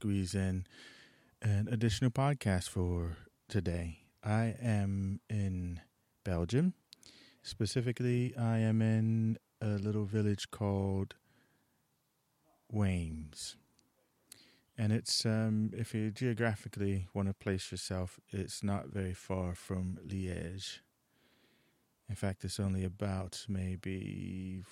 squeeze 0.00 0.34
in 0.34 0.64
an 1.42 1.68
additional 1.70 2.10
podcast 2.10 2.70
for 2.70 3.16
today. 3.48 3.98
I 4.24 4.54
am 4.62 5.20
in 5.28 5.80
Belgium. 6.24 6.72
Specifically, 7.42 8.34
I 8.34 8.58
am 8.58 8.80
in 8.80 9.36
a 9.60 9.76
little 9.76 10.06
village 10.06 10.50
called 10.50 11.16
Waimes. 12.72 13.56
And 14.80 14.94
it's, 14.94 15.26
um, 15.26 15.72
if 15.74 15.92
you 15.92 16.10
geographically 16.10 17.06
want 17.12 17.28
to 17.28 17.34
place 17.34 17.70
yourself, 17.70 18.18
it's 18.30 18.62
not 18.62 18.86
very 18.86 19.12
far 19.12 19.54
from 19.54 19.98
Liège. 20.08 20.78
In 22.08 22.14
fact, 22.14 22.44
it's 22.44 22.58
only 22.58 22.82
about 22.82 23.44
maybe 23.46 24.64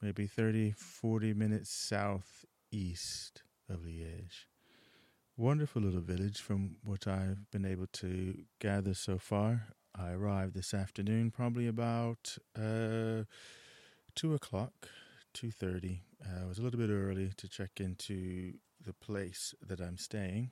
maybe 0.00 0.28
30, 0.28 0.70
40 0.70 1.34
minutes 1.34 1.70
southeast 1.70 3.42
of 3.68 3.80
Liège. 3.80 4.46
Wonderful 5.36 5.82
little 5.82 6.00
village 6.02 6.40
from 6.40 6.76
what 6.84 7.08
I've 7.08 7.50
been 7.50 7.64
able 7.64 7.88
to 7.94 8.44
gather 8.60 8.94
so 8.94 9.18
far. 9.18 9.74
I 9.92 10.12
arrived 10.12 10.54
this 10.54 10.72
afternoon, 10.72 11.32
probably 11.32 11.66
about 11.66 12.38
uh, 12.56 13.24
two 14.14 14.34
o'clock, 14.34 14.88
two 15.34 15.50
thirty. 15.50 16.02
Uh, 16.24 16.44
I 16.44 16.46
was 16.46 16.60
a 16.60 16.62
little 16.62 16.78
bit 16.78 16.90
early 16.90 17.32
to 17.38 17.48
check 17.48 17.80
into 17.80 18.54
the 18.84 18.92
place 18.92 19.54
that 19.66 19.80
I'm 19.80 19.98
staying, 19.98 20.50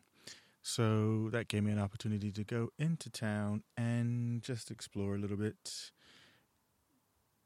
so 0.63 1.29
that 1.31 1.49
gave 1.49 1.63
me 1.63 1.73
an 1.73 1.79
opportunity 1.79 2.31
to 2.33 2.45
go 2.45 2.71
into 2.79 3.11
town 3.11 3.63
and 3.77 4.43
just 4.43 4.71
explore 4.71 5.15
a 5.15 5.19
little 5.19 5.37
bit. 5.37 5.93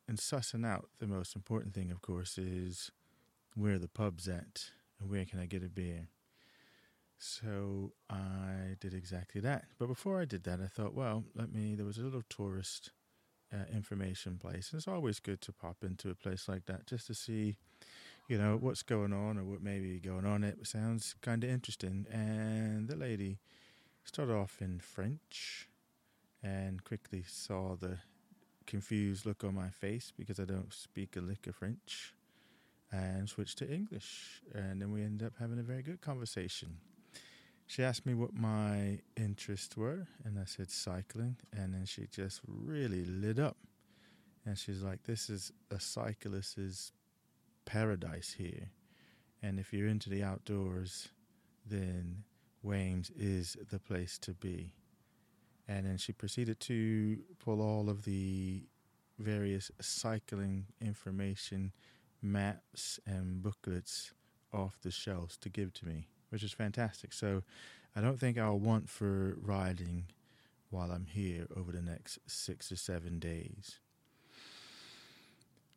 And 0.09 0.19
sussing 0.19 0.67
out 0.67 0.89
the 0.99 1.07
most 1.07 1.37
important 1.37 1.75
thing, 1.75 1.91
of 1.91 2.03
course, 2.03 2.37
is 2.37 2.91
where 3.55 3.79
the 3.79 3.89
pub's 3.89 4.29
at 4.29 4.71
and 5.01 5.09
where 5.09 5.25
can 5.25 5.39
I 5.39 5.47
get 5.47 5.63
a 5.63 5.69
beer. 5.69 6.09
So 7.19 7.93
I 8.11 8.77
did 8.81 8.95
exactly 8.95 9.41
that. 9.43 9.67
But 9.79 9.87
before 9.87 10.21
I 10.21 10.25
did 10.25 10.43
that, 10.43 10.61
I 10.61 10.67
thought, 10.67 10.93
well, 10.93 11.23
let 11.37 11.53
me. 11.53 11.77
There 11.77 11.87
was 11.87 11.99
a 11.99 12.03
little 12.03 12.25
tourist 12.29 12.91
uh, 13.53 13.65
information 13.73 14.39
place, 14.39 14.71
and 14.73 14.79
it's 14.79 14.89
always 14.89 15.21
good 15.21 15.41
to 15.43 15.53
pop 15.53 15.85
into 15.85 16.11
a 16.11 16.17
place 16.17 16.49
like 16.49 16.67
that 16.67 16.89
just 16.89 17.07
to 17.07 17.15
see, 17.15 17.57
you 18.29 18.39
know, 18.39 18.57
what's 18.61 18.83
going 18.83 19.13
on 19.13 19.39
or 19.39 19.45
what 19.45 19.63
may 19.63 19.79
be 19.79 19.99
going 19.99 20.25
on. 20.25 20.45
It 20.45 20.67
sounds 20.67 21.15
kind 21.21 21.45
of 21.45 21.51
interesting. 21.51 22.07
And 22.11 22.89
the 22.89 22.97
lady 22.97 23.39
started 24.05 24.35
off 24.35 24.59
in 24.61 24.81
French, 24.81 25.69
and 26.43 26.83
quickly 26.83 27.25
saw 27.27 27.77
the 27.77 27.99
confused 28.67 29.27
look 29.27 29.45
on 29.45 29.55
my 29.55 29.71
face 29.71 30.13
because 30.17 30.41
I 30.41 30.45
don't 30.45 30.73
speak 30.73 31.17
a 31.17 31.21
lick 31.21 31.47
of 31.47 31.57
French, 31.57 32.15
and 32.91 33.29
switched 33.29 33.59
to 33.59 33.71
English, 33.71 34.43
and 34.55 34.81
then 34.81 34.93
we 34.93 35.03
ended 35.03 35.27
up 35.27 35.35
having 35.39 35.59
a 35.59 35.63
very 35.63 35.83
good 35.83 36.01
conversation 36.01 36.79
she 37.73 37.83
asked 37.83 38.05
me 38.05 38.13
what 38.13 38.35
my 38.35 38.99
interests 39.17 39.79
were, 39.79 40.07
and 40.25 40.39
I 40.39 40.45
said 40.45 40.71
cycling, 40.71 41.37
and 41.57 41.73
then 41.73 41.87
she 41.87 42.07
just 42.07 42.43
really 42.47 43.07
lit 43.07 43.39
up. 43.39 43.57
And 44.45 44.59
she's 44.59 44.83
like, 44.83 45.05
This 45.05 45.31
is 45.31 45.53
a 45.71 45.81
cyclist's 45.81 46.93
paradise 47.65 48.35
here. 48.39 48.71
And 49.43 49.59
if 49.59 49.73
you're 49.73 49.89
into 49.89 50.11
the 50.11 50.23
outdoors, 50.23 51.09
then 51.67 52.25
Waimes 52.65 53.11
is 53.17 53.57
the 53.71 53.79
place 53.79 54.19
to 54.19 54.35
be. 54.35 54.75
And 55.69 55.87
then 55.87 55.97
she 55.97 56.13
proceeded 56.13 56.61
to 56.61 57.19
pull 57.39 57.61
all 57.61 57.89
of 57.89 58.05
the 58.05 58.65
various 59.19 59.71
cycling 59.81 60.67
information, 60.81 61.73
maps, 62.21 63.01
and 63.07 63.43
booklets 63.43 64.13
off 64.53 64.79
the 64.83 64.91
shelves 64.91 65.37
to 65.39 65.49
give 65.49 65.73
to 65.75 65.87
me 65.87 66.09
which 66.33 66.43
is 66.43 66.53
fantastic. 66.53 67.13
So 67.13 67.43
I 67.95 68.01
don't 68.01 68.19
think 68.19 68.39
I'll 68.39 68.59
want 68.59 68.89
for 68.89 69.37
riding 69.41 70.07
while 70.71 70.91
I'm 70.91 71.05
here 71.05 71.47
over 71.55 71.71
the 71.71 71.83
next 71.83 72.19
six 72.27 72.73
or 72.73 72.77
seven 72.77 73.19
days. 73.19 73.79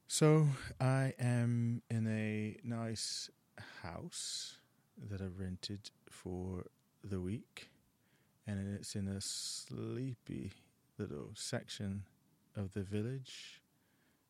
So 0.08 0.48
I 0.80 1.14
am 1.20 1.82
in 1.90 2.08
a 2.08 2.58
nice 2.64 3.30
house 3.82 4.58
that 5.10 5.22
I 5.22 5.26
rented 5.26 5.90
for 6.10 6.66
the 7.04 7.20
week, 7.20 7.70
and 8.48 8.76
it's 8.76 8.96
in 8.96 9.08
a 9.08 9.20
sleepy 9.20 10.54
little 10.98 11.32
section 11.34 12.04
of 12.56 12.74
the 12.74 12.84
village 12.84 13.62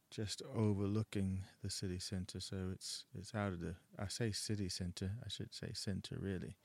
just 0.09 0.41
overlooking 0.55 1.41
the 1.61 1.69
city 1.69 1.99
center. 1.99 2.39
So 2.39 2.69
it's 2.71 3.03
it's 3.17 3.35
out 3.35 3.53
of 3.53 3.59
the 3.59 3.75
I 3.99 4.07
say 4.07 4.31
city 4.31 4.69
center. 4.69 5.11
I 5.25 5.29
should 5.29 5.53
say 5.53 5.71
center 5.73 6.15
really, 6.19 6.55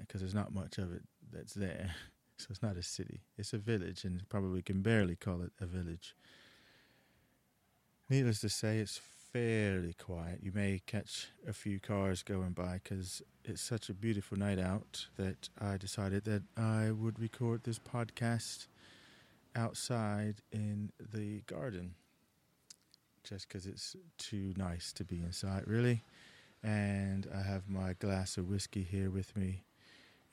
because 0.00 0.20
uh, 0.20 0.24
there's 0.24 0.34
not 0.34 0.54
much 0.54 0.78
of 0.78 0.92
it 0.92 1.02
that's 1.32 1.54
there. 1.54 1.94
So 2.38 2.48
it's 2.50 2.62
not 2.62 2.76
a 2.76 2.82
city. 2.82 3.20
It's 3.38 3.52
a 3.52 3.58
village, 3.58 4.04
and 4.04 4.28
probably 4.28 4.62
can 4.62 4.82
barely 4.82 5.14
call 5.14 5.42
it 5.42 5.52
a 5.60 5.66
village. 5.66 6.16
Needless 8.12 8.40
to 8.40 8.50
say, 8.50 8.76
it's 8.76 9.00
fairly 9.32 9.94
quiet. 9.94 10.40
You 10.42 10.52
may 10.54 10.82
catch 10.84 11.28
a 11.48 11.54
few 11.54 11.80
cars 11.80 12.22
going 12.22 12.50
by 12.50 12.78
because 12.84 13.22
it's 13.42 13.62
such 13.62 13.88
a 13.88 13.94
beautiful 13.94 14.36
night 14.36 14.58
out 14.58 15.06
that 15.16 15.48
I 15.58 15.78
decided 15.78 16.24
that 16.24 16.42
I 16.54 16.90
would 16.90 17.18
record 17.18 17.62
this 17.64 17.78
podcast 17.78 18.66
outside 19.56 20.42
in 20.52 20.92
the 21.14 21.40
garden 21.46 21.94
just 23.24 23.48
because 23.48 23.64
it's 23.64 23.96
too 24.18 24.52
nice 24.58 24.92
to 24.92 25.04
be 25.04 25.16
inside, 25.16 25.62
really. 25.66 26.04
And 26.62 27.26
I 27.34 27.40
have 27.40 27.66
my 27.66 27.94
glass 27.94 28.36
of 28.36 28.46
whiskey 28.46 28.82
here 28.82 29.08
with 29.08 29.34
me. 29.34 29.62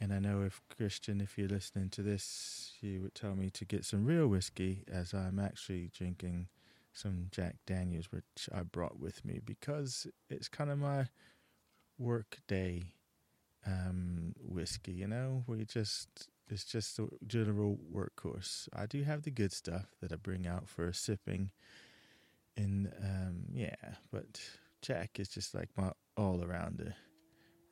And 0.02 0.12
I 0.12 0.20
know 0.20 0.42
if 0.42 0.62
Christian, 0.76 1.22
if 1.22 1.38
you're 1.38 1.48
listening 1.48 1.88
to 1.92 2.02
this, 2.02 2.74
you 2.82 3.04
would 3.04 3.16
tell 3.16 3.36
me 3.36 3.50
to 3.52 3.64
get 3.64 3.86
some 3.86 4.04
real 4.04 4.28
whiskey, 4.28 4.84
as 4.92 5.14
I'm 5.14 5.40
actually 5.40 5.92
drinking 5.98 6.50
some 7.00 7.28
Jack 7.32 7.56
Daniels, 7.66 8.12
which 8.12 8.50
I 8.54 8.64
brought 8.64 9.00
with 9.00 9.24
me 9.24 9.40
because 9.44 10.08
it's 10.30 10.48
kind 10.48 10.70
of 10.70 10.78
my 10.78 11.08
work 11.98 12.40
day 12.48 12.94
um, 13.66 14.34
whiskey, 14.40 14.94
you 14.94 15.08
know, 15.08 15.44
you 15.48 15.66
just 15.66 16.30
it's 16.50 16.66
just 16.66 16.98
a 16.98 17.08
general 17.28 17.78
workhorse. 17.94 18.68
I 18.76 18.86
do 18.86 19.04
have 19.04 19.24
the 19.24 19.32
good 19.32 19.52
stuff 19.52 19.86
that 20.02 20.12
I 20.12 20.16
bring 20.16 20.48
out 20.48 20.68
for 20.68 20.92
sipping 20.92 21.52
and 22.60 22.92
um, 23.02 23.44
yeah, 23.54 23.76
but 24.12 24.42
Jack 24.82 25.20
is 25.20 25.30
just 25.30 25.56
like 25.56 25.70
my 25.78 25.92
all 26.18 26.40
arounder, 26.40 26.94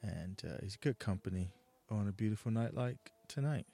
and 0.02 0.42
uh, 0.46 0.58
he's 0.62 0.78
good 0.78 1.00
company 1.00 1.50
on 1.90 2.08
a 2.08 2.12
beautiful 2.12 2.52
night 2.52 2.74
like 2.74 3.12
tonight. 3.28 3.66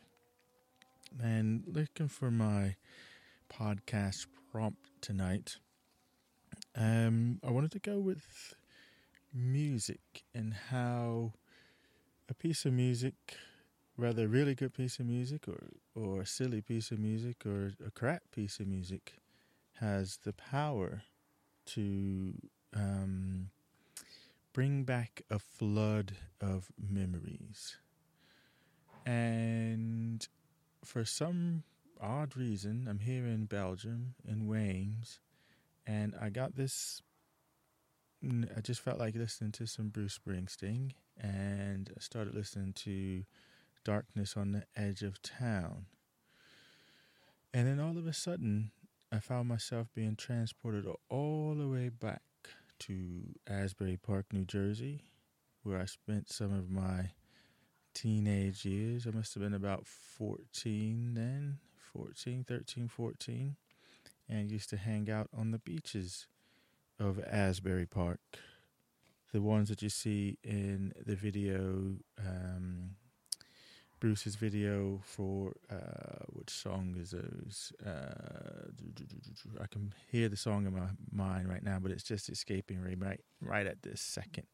And 1.21 1.63
looking 1.67 2.07
for 2.07 2.31
my 2.31 2.75
podcast 3.51 4.25
prompt 4.53 4.91
tonight, 5.01 5.57
um, 6.75 7.39
I 7.43 7.49
wanted 7.49 7.71
to 7.71 7.79
go 7.79 7.97
with 7.97 8.53
music 9.33 10.25
and 10.35 10.53
how 10.69 11.33
a 12.29 12.35
piece 12.35 12.63
of 12.63 12.73
music, 12.73 13.15
whether 13.95 14.25
a 14.25 14.27
really 14.27 14.53
good 14.53 14.75
piece 14.75 14.99
of 14.99 15.07
music 15.07 15.47
or 15.47 15.71
or 15.95 16.21
a 16.21 16.27
silly 16.27 16.61
piece 16.61 16.91
of 16.91 16.99
music 16.99 17.47
or 17.47 17.73
a 17.83 17.89
crap 17.89 18.21
piece 18.31 18.59
of 18.59 18.67
music, 18.67 19.15
has 19.79 20.17
the 20.17 20.33
power 20.33 21.01
to 21.65 22.35
um, 22.75 23.49
bring 24.53 24.83
back 24.83 25.23
a 25.31 25.39
flood 25.39 26.11
of 26.39 26.71
memories. 26.77 27.77
And 29.03 30.27
for 30.85 31.05
some 31.05 31.63
odd 32.03 32.35
reason, 32.35 32.87
I'm 32.89 32.99
here 32.99 33.25
in 33.25 33.45
Belgium, 33.45 34.15
in 34.27 34.47
Waimes, 34.47 35.19
and 35.87 36.13
I 36.21 36.29
got 36.29 36.55
this. 36.55 37.01
I 38.23 38.61
just 38.61 38.81
felt 38.81 38.99
like 38.99 39.15
listening 39.15 39.51
to 39.53 39.65
some 39.65 39.89
Bruce 39.89 40.19
Springsteen, 40.19 40.91
and 41.19 41.91
I 41.95 41.99
started 41.99 42.35
listening 42.35 42.73
to 42.73 43.23
Darkness 43.83 44.37
on 44.37 44.51
the 44.51 44.63
Edge 44.75 45.01
of 45.01 45.21
Town. 45.21 45.87
And 47.53 47.67
then 47.67 47.79
all 47.79 47.97
of 47.97 48.07
a 48.07 48.13
sudden, 48.13 48.71
I 49.11 49.19
found 49.19 49.47
myself 49.47 49.87
being 49.93 50.15
transported 50.15 50.85
all 51.09 51.53
the 51.53 51.67
way 51.67 51.89
back 51.89 52.21
to 52.79 53.35
Asbury 53.47 53.97
Park, 53.97 54.27
New 54.31 54.45
Jersey, 54.45 55.03
where 55.63 55.79
I 55.79 55.85
spent 55.85 56.31
some 56.31 56.53
of 56.53 56.69
my 56.69 57.11
teenage 57.93 58.65
years. 58.65 59.05
I 59.05 59.11
must 59.11 59.33
have 59.33 59.43
been 59.43 59.53
about 59.53 59.85
14 59.85 61.13
then, 61.13 61.59
14, 61.95 62.45
13, 62.47 62.87
14, 62.87 63.55
and 64.29 64.51
used 64.51 64.69
to 64.69 64.77
hang 64.77 65.09
out 65.09 65.29
on 65.35 65.51
the 65.51 65.59
beaches 65.59 66.27
of 66.99 67.19
Asbury 67.19 67.85
Park. 67.85 68.19
the 69.31 69.41
ones 69.41 69.69
that 69.69 69.81
you 69.81 69.89
see 69.89 70.37
in 70.43 70.93
the 71.05 71.15
video, 71.15 71.95
um, 72.19 72.91
Bruce's 73.99 74.35
video 74.35 74.99
for 75.03 75.53
uh, 75.71 76.25
which 76.27 76.49
song 76.49 76.95
is 76.99 77.11
those? 77.11 77.73
Uh, 77.83 78.69
I 79.61 79.65
can 79.67 79.93
hear 80.11 80.29
the 80.29 80.35
song 80.35 80.67
in 80.67 80.73
my 80.73 80.89
mind 81.11 81.49
right 81.49 81.63
now, 81.63 81.79
but 81.81 81.91
it's 81.91 82.03
just 82.03 82.29
escaping 82.29 82.83
me 82.83 82.95
right 82.95 83.21
right 83.41 83.65
at 83.65 83.81
this 83.81 84.01
second. 84.01 84.45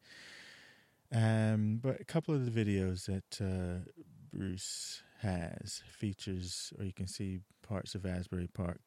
Um, 1.12 1.80
but 1.82 2.00
a 2.00 2.04
couple 2.04 2.34
of 2.34 2.44
the 2.44 2.64
videos 2.64 3.06
that 3.06 3.44
uh, 3.44 3.90
Bruce 4.32 5.02
has 5.20 5.82
features, 5.90 6.72
or 6.78 6.84
you 6.84 6.92
can 6.92 7.06
see 7.06 7.40
parts 7.62 7.94
of 7.94 8.06
Asbury 8.06 8.48
Park 8.52 8.80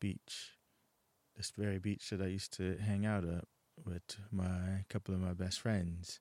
Beach, 0.00 0.52
this 1.36 1.52
very 1.56 1.78
beach 1.78 2.10
that 2.10 2.20
I 2.20 2.26
used 2.26 2.52
to 2.54 2.76
hang 2.78 3.06
out 3.06 3.24
at 3.24 3.44
with 3.84 4.16
my 4.30 4.84
couple 4.88 5.14
of 5.14 5.20
my 5.20 5.32
best 5.32 5.60
friends. 5.60 6.20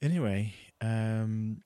Anyway, 0.00 0.54
um, 0.80 1.62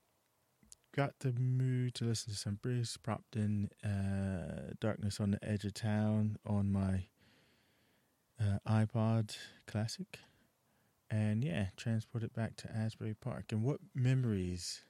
got 0.94 1.18
the 1.20 1.32
mood 1.32 1.94
to 1.94 2.04
listen 2.04 2.32
to 2.32 2.38
some 2.38 2.58
Bruce, 2.62 2.96
propped 2.96 3.36
in 3.36 3.70
uh, 3.84 4.72
Darkness 4.80 5.20
on 5.20 5.32
the 5.32 5.44
Edge 5.44 5.64
of 5.64 5.74
Town 5.74 6.36
on 6.46 6.70
my 6.70 7.06
uh, 8.40 8.58
iPod 8.68 9.36
Classic 9.66 10.18
and 11.10 11.44
yeah, 11.44 11.66
transport 11.76 12.24
it 12.24 12.34
back 12.34 12.56
to 12.56 12.72
Asbury 12.74 13.14
Park. 13.14 13.46
And 13.52 13.62
what 13.62 13.80
memories 13.94 14.82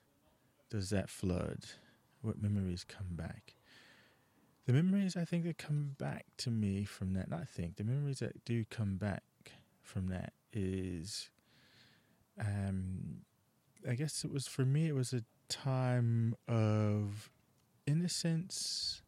does 0.77 0.91
that 0.91 1.09
flood? 1.09 1.65
What 2.21 2.43
memories 2.43 2.85
come 2.85 3.09
back? 3.11 3.55
The 4.67 4.73
memories 4.73 5.17
I 5.17 5.25
think 5.25 5.45
that 5.45 5.59
come 5.59 5.95
back 5.99 6.27
to 6.39 6.51
me 6.51 6.85
from 6.85 7.15
that, 7.15 7.31
not 7.31 7.41
I 7.41 7.45
think, 7.45 7.77
the 7.77 7.85
memories 7.85 8.19
that 8.19 8.45
do 8.45 8.65
come 8.69 8.97
back 8.97 9.23
from 9.83 10.09
that 10.09 10.33
is, 10.53 11.31
um, 12.39 13.23
I 13.89 13.95
guess 13.95 14.25
it 14.25 14.33
was 14.33 14.47
for 14.47 14.65
me, 14.65 14.89
it 14.89 14.95
was 14.95 15.13
a 15.13 15.23
time 15.49 16.35
of 16.49 17.31
innocence 17.87 19.03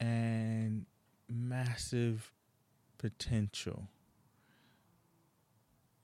and 0.00 0.84
massive 1.28 2.32
potential 2.98 3.88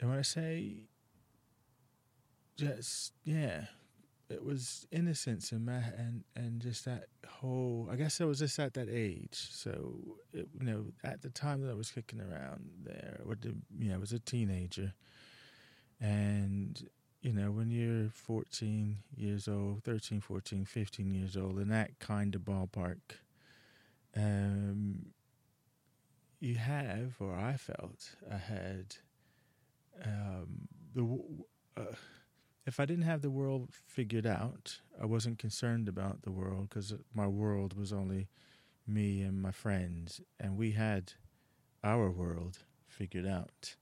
and 0.03 0.11
when 0.11 0.19
I 0.19 0.23
say 0.23 0.75
just 2.57 3.13
yeah, 3.25 3.67
it 4.31 4.45
was 4.45 4.87
innocence 4.91 5.53
and 5.53 5.69
and 5.69 6.25
and 6.35 6.61
just 6.61 6.85
that 6.85 7.07
whole. 7.27 7.89
I 7.91 7.97
guess 7.97 8.21
I 8.21 8.25
was 8.25 8.39
just 8.39 8.59
at 8.59 8.75
that 8.75 8.89
age, 8.89 9.49
so 9.51 9.95
it, 10.33 10.49
you 10.59 10.67
know, 10.67 10.85
at 11.05 11.23
the 11.23 11.31
time 11.31 11.63
that 11.63 11.71
I 11.71 11.75
was 11.75 11.91
kicking 11.91 12.21
around 12.21 12.69
there, 12.85 13.21
with 13.25 13.43
the, 13.43 13.55
you 13.79 13.89
know, 13.89 13.97
I 13.97 13.99
was 13.99 14.13
a 14.13 14.19
teenager, 14.19 14.95
and 16.01 16.83
you 17.23 17.33
know, 17.33 17.53
when 17.53 17.71
you're 17.71 18.11
14 18.11 18.97
years 19.17 19.47
old, 19.47 19.85
13, 19.85 20.21
14, 20.21 20.65
15 20.65 21.15
years 21.15 21.37
old, 21.37 21.59
in 21.59 21.69
that 21.69 21.99
kind 22.01 22.35
of 22.35 22.43
ballpark, 22.43 22.99
um, 24.17 25.07
you 26.41 26.57
have, 26.57 27.15
or 27.21 27.37
I 27.37 27.57
felt, 27.57 28.17
I 28.29 28.39
had 28.39 28.97
um, 30.05 30.69
the 30.95 31.21
uh, 31.81 31.95
if 32.67 32.79
I 32.79 32.87
didn't 32.87 33.05
have 33.05 33.23
the 33.23 33.31
world 33.31 33.70
figured 33.87 34.26
out, 34.26 34.81
I 35.00 35.06
wasn't 35.06 35.38
concerned 35.38 35.88
about 35.88 36.23
the 36.23 36.31
world 36.31 36.69
because 36.69 36.94
my 37.14 37.26
world 37.26 37.76
was 37.76 37.93
only 37.93 38.29
me 38.87 39.23
and 39.23 39.41
my 39.41 39.53
friends, 39.53 40.20
and 40.38 40.56
we 40.56 40.73
had 40.73 41.12
our 41.82 42.11
world 42.11 42.59
figured 42.87 43.26
out. 43.26 43.76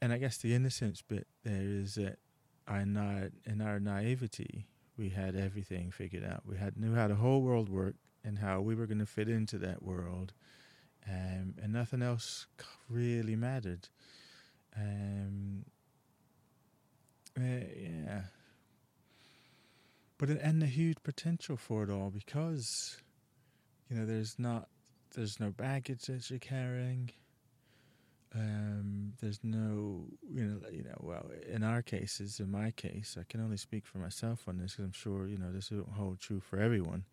And 0.00 0.12
I 0.12 0.18
guess 0.18 0.36
the 0.36 0.54
innocence 0.54 1.00
bit 1.00 1.28
there 1.44 1.62
is 1.62 1.94
that 1.94 2.18
in 2.68 3.60
our 3.60 3.80
naivety 3.80 4.66
we 4.96 5.10
had 5.10 5.36
everything 5.36 5.90
figured 5.90 6.24
out. 6.24 6.42
We 6.44 6.56
had 6.56 6.76
knew 6.76 6.94
how 6.94 7.08
the 7.08 7.14
whole 7.14 7.42
world 7.42 7.68
worked 7.68 7.98
and 8.24 8.38
how 8.38 8.60
we 8.60 8.74
were 8.74 8.86
going 8.86 8.98
to 8.98 9.06
fit 9.06 9.28
into 9.28 9.58
that 9.58 9.82
world 9.82 10.32
um, 11.08 11.54
and 11.62 11.72
nothing 11.72 12.02
else 12.02 12.46
really 12.88 13.36
mattered. 13.36 13.88
Um, 14.76 15.64
uh, 17.38 17.64
yeah, 17.76 18.22
but 20.18 20.30
it, 20.30 20.40
and 20.42 20.60
the 20.62 20.66
huge 20.66 21.02
potential 21.02 21.56
for 21.56 21.82
it 21.82 21.90
all 21.90 22.10
because 22.10 22.98
you 23.88 23.96
know 23.96 24.06
there's 24.06 24.38
not 24.38 24.68
there's 25.14 25.40
no 25.40 25.50
baggage 25.50 26.02
that 26.02 26.30
you're 26.30 26.38
carrying. 26.38 27.10
Um, 28.34 29.12
there's 29.20 29.40
no, 29.42 30.06
you 30.26 30.42
know, 30.44 30.60
you 30.70 30.82
know. 30.82 30.96
Well, 31.00 31.26
in 31.46 31.62
our 31.62 31.82
cases, 31.82 32.40
in 32.40 32.50
my 32.50 32.70
case, 32.70 33.18
I 33.20 33.24
can 33.28 33.42
only 33.42 33.58
speak 33.58 33.86
for 33.86 33.98
myself 33.98 34.48
on 34.48 34.56
this 34.56 34.72
because 34.72 34.86
I'm 34.86 34.92
sure 34.92 35.26
you 35.26 35.36
know 35.36 35.52
this 35.52 35.70
will 35.70 35.78
not 35.78 35.96
hold 35.96 36.20
true 36.20 36.40
for 36.40 36.58
everyone. 36.58 37.04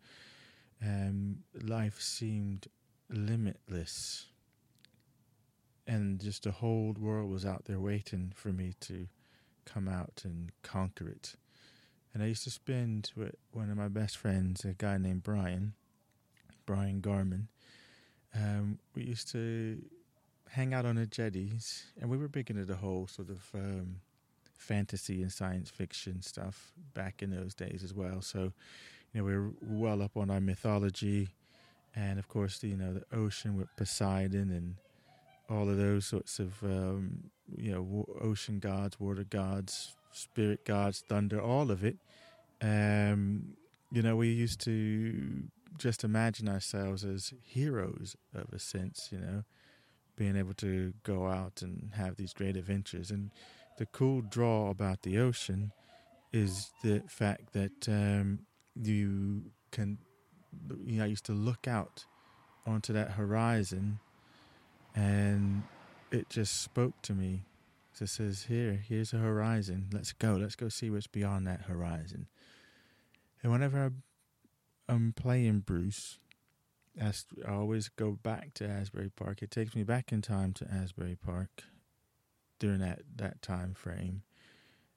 Um, 0.82 1.38
life 1.62 2.00
seemed 2.00 2.68
limitless. 3.10 4.26
And 5.86 6.20
just 6.20 6.44
the 6.44 6.52
whole 6.52 6.94
world 6.98 7.30
was 7.30 7.44
out 7.44 7.64
there 7.64 7.80
waiting 7.80 8.32
for 8.34 8.52
me 8.52 8.74
to 8.80 9.08
come 9.72 9.88
out 9.88 10.22
and 10.24 10.50
conquer 10.62 11.08
it. 11.08 11.34
And 12.12 12.22
I 12.22 12.26
used 12.26 12.44
to 12.44 12.50
spend 12.50 13.12
with 13.16 13.34
one 13.52 13.70
of 13.70 13.76
my 13.76 13.88
best 13.88 14.16
friends, 14.16 14.64
a 14.64 14.72
guy 14.72 14.98
named 14.98 15.22
Brian, 15.22 15.74
Brian 16.66 17.00
Garman. 17.00 17.48
Um, 18.34 18.78
we 18.94 19.04
used 19.04 19.30
to 19.32 19.80
hang 20.50 20.74
out 20.74 20.84
on 20.86 20.96
the 20.96 21.06
jetties, 21.06 21.84
and 22.00 22.10
we 22.10 22.16
were 22.16 22.28
big 22.28 22.50
into 22.50 22.64
the 22.64 22.76
whole 22.76 23.06
sort 23.06 23.30
of 23.30 23.40
um, 23.54 23.96
fantasy 24.56 25.22
and 25.22 25.32
science 25.32 25.70
fiction 25.70 26.22
stuff 26.22 26.72
back 26.94 27.22
in 27.22 27.30
those 27.30 27.54
days 27.54 27.82
as 27.84 27.94
well. 27.94 28.22
So, 28.22 28.52
you 29.12 29.20
know, 29.20 29.24
we 29.24 29.36
were 29.36 29.50
well 29.62 30.02
up 30.02 30.16
on 30.16 30.30
our 30.30 30.40
mythology 30.40 31.28
and 31.94 32.18
of 32.18 32.28
course, 32.28 32.62
you 32.62 32.76
know, 32.76 32.94
the 32.94 33.16
ocean 33.16 33.56
with 33.56 33.74
Poseidon 33.76 34.50
and 34.50 34.76
all 35.50 35.68
of 35.68 35.76
those 35.76 36.06
sorts 36.06 36.38
of, 36.38 36.62
um, 36.62 37.30
you 37.56 37.72
know, 37.72 38.06
ocean 38.20 38.58
gods, 38.58 39.00
water 39.00 39.24
gods, 39.24 39.96
spirit 40.12 40.64
gods, 40.64 41.02
thunder, 41.08 41.40
all 41.40 41.70
of 41.70 41.84
it. 41.84 41.96
Um, 42.62 43.56
you 43.90 44.02
know, 44.02 44.16
we 44.16 44.28
used 44.28 44.60
to 44.62 45.44
just 45.78 46.04
imagine 46.04 46.48
ourselves 46.48 47.04
as 47.04 47.32
heroes 47.42 48.16
of 48.34 48.52
a 48.52 48.58
sense, 48.58 49.08
you 49.10 49.18
know, 49.18 49.44
being 50.16 50.36
able 50.36 50.54
to 50.54 50.92
go 51.02 51.26
out 51.26 51.62
and 51.62 51.90
have 51.94 52.16
these 52.16 52.32
great 52.32 52.56
adventures. 52.56 53.10
And 53.10 53.30
the 53.78 53.86
cool 53.86 54.20
draw 54.20 54.70
about 54.70 55.02
the 55.02 55.18
ocean 55.18 55.72
is 56.32 56.70
the 56.82 57.02
fact 57.08 57.52
that 57.54 57.88
um, 57.88 58.40
you 58.80 59.50
can 59.72 59.98
you 60.84 60.98
know, 60.98 61.04
I 61.04 61.06
used 61.06 61.24
to 61.26 61.32
look 61.32 61.66
out 61.66 62.04
onto 62.66 62.92
that 62.92 63.12
horizon 63.12 63.98
and 64.94 65.62
it 66.10 66.28
just 66.28 66.62
spoke 66.62 67.00
to 67.02 67.12
me. 67.12 67.42
It 68.00 68.08
says, 68.08 68.44
Here, 68.44 68.82
here's 68.88 69.12
a 69.12 69.18
horizon. 69.18 69.88
Let's 69.92 70.12
go. 70.12 70.36
Let's 70.36 70.56
go 70.56 70.68
see 70.68 70.90
what's 70.90 71.06
beyond 71.06 71.46
that 71.46 71.62
horizon. 71.62 72.28
And 73.42 73.52
whenever 73.52 73.92
I'm 74.88 75.12
playing 75.12 75.60
Bruce, 75.60 76.18
I 77.00 77.12
always 77.48 77.88
go 77.88 78.12
back 78.22 78.54
to 78.54 78.66
Asbury 78.66 79.10
Park. 79.10 79.42
It 79.42 79.50
takes 79.50 79.74
me 79.74 79.82
back 79.82 80.12
in 80.12 80.22
time 80.22 80.52
to 80.54 80.68
Asbury 80.70 81.16
Park 81.16 81.64
during 82.58 82.80
that, 82.80 83.02
that 83.16 83.42
time 83.42 83.74
frame. 83.74 84.22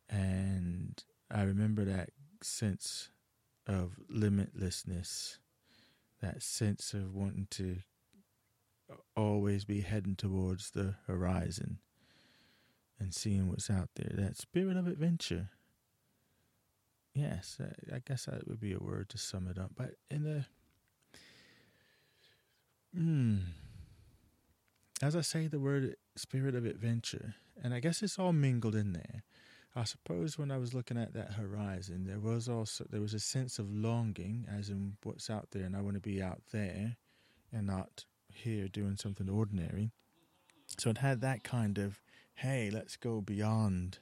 And 0.10 1.04
I 1.30 1.44
remember 1.44 1.84
that 1.86 2.12
sense 2.42 3.10
of 3.68 4.00
limitlessness 4.12 5.38
that 6.24 6.42
sense 6.42 6.94
of 6.94 7.14
wanting 7.14 7.48
to 7.52 7.78
always 9.16 9.66
be 9.66 9.82
heading 9.82 10.16
towards 10.16 10.72
the 10.72 10.96
horizon 11.08 11.80
and 13.00 13.14
seeing 13.14 13.50
what's 13.50 13.70
out 13.70 13.90
there. 13.96 14.12
That 14.14 14.38
spirit 14.38 14.78
of 14.78 14.88
adventure. 14.88 15.50
Yes, 17.14 17.60
I 17.94 18.00
guess 18.00 18.26
that 18.26 18.48
would 18.48 18.60
be 18.60 18.74
a 18.74 18.80
word 18.80 19.10
to 19.10 19.18
sum 19.18 19.48
it 19.48 19.60
up. 19.60 19.72
But 19.76 19.96
in 20.10 20.24
the, 20.24 20.46
hmm, 22.96 23.38
as 25.02 25.16
I 25.16 25.22
say 25.22 25.48
the 25.48 25.60
word 25.60 25.96
spirit 26.16 26.56
of 26.56 26.66
adventure, 26.66 27.36
and 27.62 27.74
I 27.74 27.80
guess 27.80 28.02
it's 28.02 28.18
all 28.18 28.34
mingled 28.34 28.76
in 28.76 28.94
there. 28.94 29.24
I 29.76 29.84
suppose 29.86 30.38
when 30.38 30.52
I 30.52 30.58
was 30.58 30.74
looking 30.74 30.98
at 30.98 31.14
that 31.14 31.34
horizon, 31.34 32.06
there 32.06 32.20
was 32.20 32.48
also 32.48 32.86
there 32.90 33.02
was 33.02 33.14
a 33.14 33.20
sense 33.20 33.58
of 33.60 33.72
longing, 33.74 34.48
as 34.52 34.70
in 34.70 34.98
what's 35.04 35.30
out 35.30 35.50
there, 35.52 35.66
and 35.66 35.76
I 35.76 35.82
want 35.82 35.96
to 35.96 36.00
be 36.00 36.22
out 36.22 36.42
there, 36.52 36.98
and 37.52 37.68
not 37.68 38.06
here 38.36 38.68
doing 38.68 38.98
something 38.98 39.30
ordinary. 39.30 39.92
So 40.78 40.90
it 40.90 41.00
had 41.00 41.22
that 41.22 41.44
kind 41.44 41.78
of, 41.78 42.02
hey, 42.36 42.70
let's 42.72 42.96
go 42.96 43.22
beyond, 43.22 44.00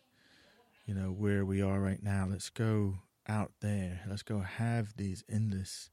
you 0.86 0.94
know, 0.94 1.12
where 1.12 1.46
we 1.46 1.62
are 1.62 1.80
right 1.80 2.02
now. 2.02 2.28
Let's 2.30 2.50
go 2.50 3.00
out 3.28 3.52
there. 3.62 4.02
Let's 4.08 4.24
go 4.24 4.40
have 4.40 4.96
these 4.96 5.24
endless 5.30 5.90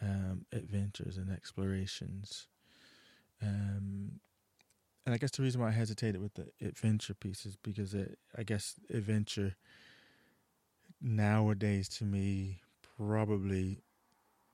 um, 0.00 0.46
adventures 0.52 1.16
and 1.16 1.30
explorations. 1.30 2.48
Um, 3.42 4.20
and 5.04 5.14
I 5.14 5.18
guess 5.18 5.30
the 5.30 5.42
reason 5.42 5.60
why 5.60 5.68
I 5.68 5.72
hesitated 5.72 6.20
with 6.20 6.34
the 6.34 6.48
adventure 6.60 7.14
piece 7.14 7.46
is 7.46 7.56
because 7.56 7.94
it, 7.94 8.18
I 8.36 8.42
guess 8.42 8.74
adventure 8.92 9.56
nowadays 11.00 11.88
to 11.88 12.04
me 12.04 12.60
probably 12.96 13.82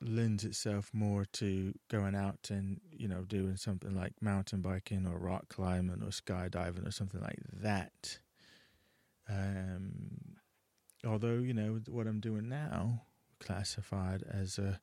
lends 0.05 0.45
itself 0.45 0.91
more 0.93 1.25
to 1.33 1.73
going 1.91 2.15
out 2.15 2.51
and 2.51 2.81
you 2.93 3.09
know 3.09 3.23
doing 3.23 3.57
something 3.57 3.95
like 3.95 4.13
mountain 4.21 4.61
biking 4.61 5.07
or 5.07 5.19
rock 5.19 5.49
climbing 5.49 6.03
or 6.03 6.11
skydiving 6.11 6.87
or 6.87 6.91
something 6.91 7.21
like 7.21 7.39
that. 7.63 8.19
Um, 9.29 10.37
although 11.07 11.39
you 11.39 11.55
know 11.55 11.81
what 11.89 12.07
I'm 12.07 12.21
doing 12.21 12.49
now 12.49 13.03
classified 13.41 14.23
as 14.31 14.59
a 14.59 14.81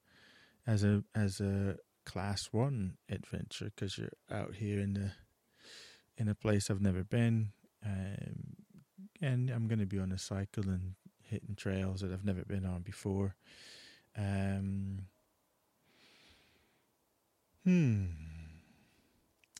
as 0.68 0.84
a 0.84 1.04
as 1.16 1.40
a 1.40 1.78
class 2.06 2.48
one 2.52 2.98
adventure 3.10 3.72
because 3.76 3.98
you're 3.98 4.10
out 4.32 4.56
here 4.56 4.80
in 4.80 4.94
the 4.94 5.12
in 6.18 6.28
a 6.28 6.36
place 6.36 6.70
I've 6.70 6.82
never 6.82 7.04
been, 7.04 7.52
um, 7.86 8.56
and 9.22 9.50
I'm 9.50 9.68
going 9.68 9.80
to 9.80 9.86
be 9.86 10.00
on 10.00 10.12
a 10.12 10.18
cycle 10.18 10.66
and 10.66 10.94
hitting 11.24 11.56
trails 11.56 12.02
that 12.02 12.12
I've 12.12 12.26
never 12.26 12.44
been 12.44 12.66
on 12.66 12.82
before. 12.82 13.36
Um, 14.18 15.08
hmm. 17.64 18.06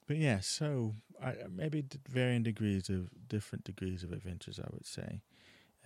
But 0.08 0.18
yeah, 0.18 0.40
so 0.42 0.96
I, 1.24 1.36
maybe 1.50 1.86
varying 2.10 2.44
degrees 2.44 2.90
of 2.90 3.10
different 3.28 3.64
degrees 3.64 4.04
of 4.04 4.12
adventures, 4.12 4.60
I 4.60 4.68
would 4.72 4.86
say. 4.86 5.22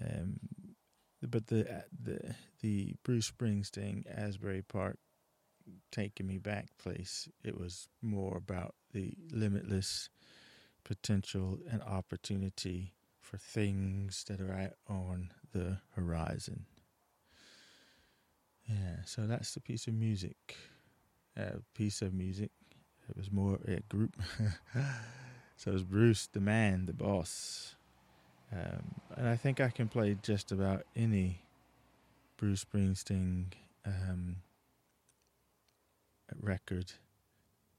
Um, 0.02 0.40
but 1.22 1.48
the 1.48 1.70
uh, 1.70 1.82
the 2.04 2.36
the 2.62 2.96
Bruce 3.04 3.32
Springsteen 3.32 4.04
Asbury 4.14 4.62
Park 4.62 4.98
taking 5.92 6.28
me 6.28 6.38
back 6.38 6.68
place, 6.78 7.28
it 7.44 7.60
was 7.60 7.88
more 8.02 8.38
about 8.38 8.76
the 8.94 9.14
limitless 9.32 10.10
potential 10.84 11.60
and 11.70 11.82
opportunity 11.82 12.94
for 13.20 13.38
things 13.38 14.24
that 14.28 14.40
are 14.40 14.54
out 14.54 14.78
on 14.88 15.32
the 15.52 15.80
horizon. 15.96 16.66
Yeah, 18.68 19.04
so 19.06 19.28
that's 19.28 19.54
the 19.54 19.62
piece 19.62 19.88
of 19.88 19.94
music. 19.94 20.58
A 21.38 21.60
piece 21.74 22.02
of 22.02 22.14
music. 22.14 22.52
It 23.10 23.18
was 23.18 23.32
more 23.32 23.60
a 23.68 23.82
group. 23.90 24.16
so 25.58 25.72
it 25.72 25.74
was 25.74 25.84
Bruce, 25.84 26.28
the 26.28 26.40
man, 26.40 26.86
the 26.86 26.94
boss. 26.94 27.76
Um, 28.52 29.02
and 29.18 29.28
I 29.28 29.36
think 29.36 29.60
I 29.60 29.70
can 29.70 29.88
play 29.88 30.18
just 30.22 30.52
about 30.52 30.84
any 30.96 31.42
Bruce 32.38 32.66
Springsteen 32.66 33.46
um, 33.86 34.38
record 36.42 36.92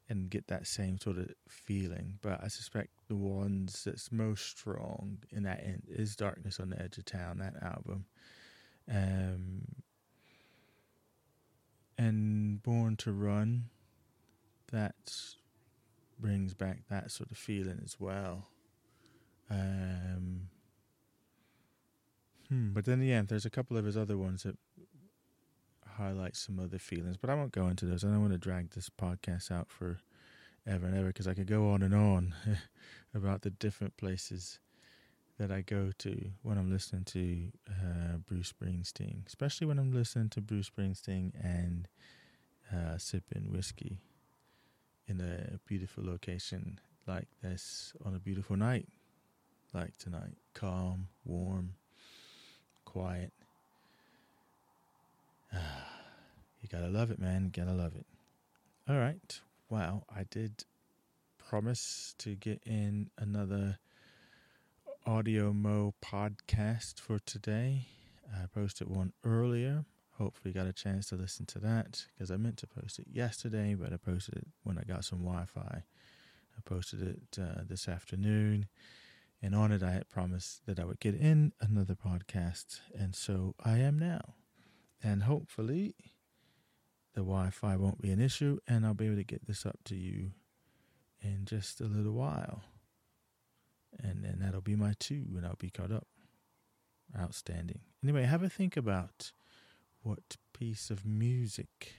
and 0.09 0.31
get 0.31 0.47
that 0.49 0.67
same 0.67 0.99
sort 0.99 1.19
of 1.19 1.31
feeling. 1.49 2.19
But 2.23 2.41
I 2.43 2.49
suspect 2.49 2.91
the 3.09 3.17
ones 3.17 3.83
that's 3.85 4.13
most 4.13 4.47
strong 4.47 5.19
in 5.31 5.43
that 5.45 5.63
end 5.65 5.83
is 5.89 6.15
Darkness 6.15 6.61
on 6.61 6.71
the 6.71 6.81
Edge 6.81 6.99
of 6.99 7.05
Town, 7.05 7.39
that 7.39 7.61
album. 7.63 8.05
Um, 8.89 9.63
and 11.99 12.63
Born 12.63 12.97
to 12.97 13.13
Run, 13.13 13.65
that 14.73 15.15
brings 16.19 16.55
back 16.55 16.81
that 16.89 17.11
sort 17.11 17.31
of 17.31 17.37
feeling 17.37 17.81
as 17.85 17.99
well. 17.99 18.49
Um, 19.51 20.49
hmm, 22.49 22.73
but 22.73 22.85
then, 22.85 23.03
yeah, 23.03 23.23
there's 23.23 23.47
a 23.47 23.51
couple 23.51 23.77
of 23.77 23.85
his 23.85 23.97
other 23.97 24.19
ones 24.19 24.43
that 24.43 24.57
highlight 25.97 26.37
some 26.37 26.59
other 26.59 26.79
feelings, 26.79 27.17
but 27.17 27.31
I 27.31 27.35
won't 27.35 27.53
go 27.53 27.69
into 27.69 27.87
those. 27.87 28.05
I 28.05 28.09
don't 28.09 28.21
want 28.21 28.33
to 28.33 28.39
drag 28.39 28.71
this 28.71 28.91
podcast 28.91 29.51
out 29.51 29.71
for 29.71 29.99
ever 30.67 30.87
and 30.87 30.97
ever 30.97 31.09
because 31.09 31.29
I 31.29 31.35
could 31.35 31.47
go 31.47 31.71
on 31.71 31.83
and 31.83 31.95
on 31.95 32.35
about 33.15 33.43
the 33.43 33.51
different 33.51 33.97
places 33.97 34.59
that 35.39 35.51
I 35.51 35.61
go 35.61 35.93
to 35.99 36.31
when 36.43 36.59
I'm 36.59 36.71
listening 36.71 37.05
to 37.05 37.53
uh, 37.69 38.17
Bruce 38.27 38.53
Springsteen, 38.53 39.27
especially 39.27 39.67
when 39.67 39.79
I'm 39.79 39.93
listening 39.93 40.31
to 40.31 40.41
Bruce 40.41 40.71
Springsteen 40.71 41.33
and 41.43 41.89
uh, 42.73 42.99
sipping 42.99 43.53
whiskey 43.53 44.01
in 45.07 45.21
a 45.21 45.59
beautiful 45.67 46.05
location 46.05 46.81
like 47.07 47.29
this 47.43 47.93
on 48.05 48.15
a 48.15 48.19
beautiful 48.19 48.57
night 48.57 48.89
like 49.77 49.97
tonight. 49.99 50.37
Calm, 50.55 51.09
warm, 51.25 51.75
quiet. 52.85 53.33
you 55.53 56.69
gotta 56.71 56.89
love 56.89 57.11
it, 57.11 57.19
man. 57.19 57.45
You 57.45 57.51
gotta 57.51 57.77
love 57.77 57.95
it. 57.95 58.07
All 58.89 58.97
right. 58.97 59.41
Wow. 59.69 60.05
I 60.15 60.25
did 60.31 60.65
promise 61.39 62.15
to 62.19 62.35
get 62.35 62.63
in 62.65 63.11
another 63.19 63.79
Audio 65.07 65.53
Mo 65.53 65.95
podcast 66.05 66.99
for 66.99 67.21
today. 67.21 67.87
I 68.35 68.47
posted 68.53 68.89
one 68.89 69.13
earlier. 69.23 69.85
Hopefully, 70.19 70.53
got 70.53 70.67
a 70.67 70.73
chance 70.73 71.07
to 71.07 71.15
listen 71.15 71.47
to 71.47 71.61
that 71.61 72.07
because 72.13 72.33
I 72.33 72.37
meant 72.37 72.57
to 72.57 72.67
post 72.67 72.99
it 72.99 73.07
yesterday, 73.13 73.77
but 73.79 73.93
I 73.93 73.99
posted 73.99 74.35
it 74.39 74.49
when 74.65 74.79
I 74.79 74.83
got 74.83 75.05
some 75.05 75.21
Wi 75.21 75.45
Fi. 75.45 75.85
I 75.85 76.61
posted 76.65 77.03
it 77.03 77.39
uh, 77.41 77.63
this 77.69 77.87
afternoon, 77.87 78.67
and 79.41 79.55
on 79.55 79.71
it, 79.71 79.81
I 79.81 79.93
had 79.93 80.09
promised 80.09 80.67
that 80.67 80.81
I 80.81 80.85
would 80.85 80.99
get 80.99 81.15
in 81.15 81.53
another 81.61 81.95
podcast, 81.95 82.81
and 82.93 83.15
so 83.15 83.55
I 83.65 83.79
am 83.79 84.01
now. 84.01 84.35
And 85.01 85.23
hopefully, 85.23 85.95
the 87.15 87.21
Wi 87.21 87.51
Fi 87.51 87.77
won't 87.77 88.03
be 88.03 88.11
an 88.11 88.21
issue, 88.21 88.59
and 88.67 88.85
I'll 88.85 88.95
be 88.95 89.07
able 89.07 89.17
to 89.17 89.25
get 89.25 89.47
this 89.47 89.65
up 89.65 89.79
to 89.85 89.95
you 89.95 90.33
in 91.23 91.45
just 91.45 91.81
a 91.81 91.85
little 91.85 92.15
while. 92.15 92.65
And 94.03 94.25
then 94.25 94.39
that'll 94.41 94.61
be 94.61 94.77
my 94.77 94.95
two, 94.99 95.25
and 95.37 95.47
I'll 95.47 95.57
be 95.57 95.71
caught 95.71 95.93
up. 95.93 96.07
Outstanding. 97.19 97.81
Anyway, 98.03 98.25
have 98.25 98.43
a 98.43 98.49
think 98.49 98.77
about 98.77 99.33
what 100.03 100.37
piece 100.53 100.91
of 100.91 101.07
music, 101.07 101.95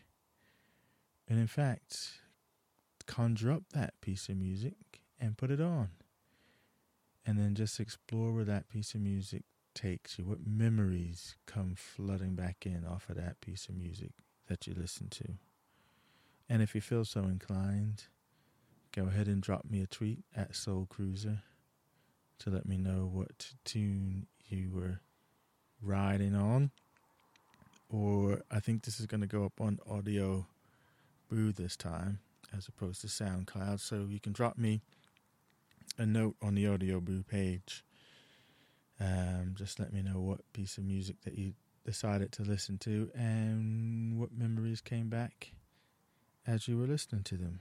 and 1.28 1.40
in 1.40 1.48
fact, 1.48 2.20
conjure 3.06 3.52
up 3.52 3.64
that 3.74 4.00
piece 4.02 4.30
of 4.30 4.38
music 4.38 5.02
and 5.20 5.38
put 5.38 5.50
it 5.50 5.62
on. 5.62 5.90
And 7.26 7.38
then 7.38 7.56
just 7.56 7.80
explore 7.80 8.32
where 8.32 8.46
that 8.46 8.70
piece 8.70 8.94
of 8.94 9.02
music 9.02 9.44
takes 9.74 10.18
you, 10.18 10.26
what 10.26 10.46
memories 10.46 11.36
come 11.46 11.74
flooding 11.76 12.36
back 12.36 12.66
in 12.66 12.86
off 12.86 13.10
of 13.10 13.16
that 13.16 13.42
piece 13.42 13.68
of 13.68 13.76
music 13.76 14.12
that 14.48 14.68
you 14.68 14.74
listen 14.74 15.10
to. 15.10 15.34
And 16.50 16.62
if 16.62 16.74
you 16.74 16.82
feel 16.82 17.06
so 17.06 17.22
inclined, 17.22 18.06
go 18.94 19.08
ahead 19.08 19.28
and 19.28 19.42
drop 19.42 19.66
me 19.70 19.82
a 19.82 19.88
tweet 19.88 20.24
at 20.36 20.56
Soul 20.56 20.88
Cruiser 20.90 21.42
to 22.40 22.50
let 22.50 22.68
me 22.68 22.78
know 22.78 23.10
what 23.12 23.52
tune 23.66 24.28
you 24.48 24.70
were 24.74 25.00
riding 25.82 26.36
on. 26.36 26.72
Or 27.90 28.42
I 28.52 28.60
think 28.60 28.84
this 28.84 29.00
is 29.00 29.06
going 29.06 29.22
to 29.22 29.28
go 29.28 29.46
up 29.46 29.62
on 29.62 29.80
Audio 29.90 30.46
Boo 31.30 31.52
this 31.52 31.76
time 31.76 32.20
as 32.56 32.68
opposed 32.68 33.02
to 33.02 33.08
SoundCloud. 33.08 33.80
So 33.80 34.08
you 34.10 34.20
can 34.20 34.34
drop 34.34 34.58
me 34.58 34.82
a 35.98 36.06
note 36.06 36.36
on 36.42 36.56
the 36.56 36.68
Audio 36.68 37.00
Boo 37.00 37.24
page 37.24 37.84
um, 39.00 39.54
just 39.54 39.80
let 39.80 39.94
me 39.94 40.02
know 40.02 40.20
what 40.20 40.42
piece 40.54 40.78
of 40.78 40.84
music 40.84 41.22
that 41.24 41.38
you 41.38 41.54
decided 41.86 42.32
to 42.34 42.44
listen 42.44 42.78
to 42.80 43.10
and 43.16 44.20
what 44.20 44.32
memories 44.36 44.82
came 44.82 45.10
back 45.10 45.52
as 46.46 46.68
you 46.68 46.78
were 46.78 46.88
listening 46.88 47.24
to 47.24 47.38
them. 47.38 47.60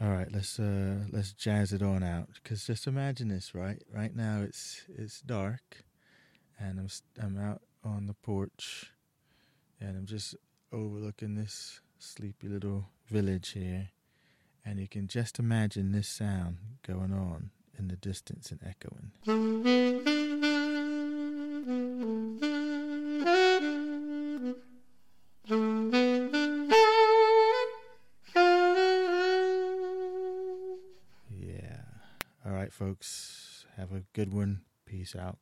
All 0.00 0.10
right, 0.10 0.30
let's 0.30 0.60
uh, 0.60 0.98
let's 1.10 1.32
jazz 1.32 1.72
it 1.72 1.82
on 1.82 2.04
out. 2.04 2.28
Cause 2.44 2.64
just 2.64 2.86
imagine 2.86 3.28
this, 3.28 3.52
right? 3.52 3.82
Right 3.92 4.14
now 4.14 4.42
it's 4.42 4.84
it's 4.96 5.20
dark, 5.20 5.84
and 6.58 6.78
I'm 6.78 6.88
I'm 7.20 7.36
out 7.36 7.62
on 7.82 8.06
the 8.06 8.14
porch, 8.14 8.92
and 9.80 9.96
I'm 9.96 10.06
just 10.06 10.36
overlooking 10.72 11.34
this 11.34 11.80
sleepy 11.98 12.46
little 12.46 12.90
village 13.08 13.50
here, 13.50 13.88
and 14.64 14.78
you 14.78 14.86
can 14.86 15.08
just 15.08 15.40
imagine 15.40 15.90
this 15.90 16.08
sound 16.08 16.58
going 16.86 17.12
on 17.12 17.50
in 17.76 17.88
the 17.88 17.96
distance 17.96 18.52
and 18.52 18.60
echoing. 18.64 20.17
Good 34.18 34.34
one. 34.34 34.62
Peace 34.84 35.14
out. 35.14 35.38